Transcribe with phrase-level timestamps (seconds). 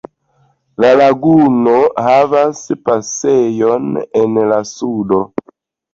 [0.85, 3.93] La laguno havas pasejon
[4.23, 5.25] en la sudo.